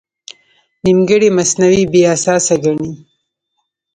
[0.85, 2.91] نیمګړی مصنوعي بې اساسه ګڼي.